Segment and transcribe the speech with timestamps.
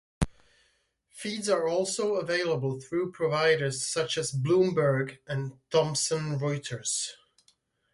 [1.11, 7.09] Feeds are also available through providers such as Bloomberg and Thomson Reuters.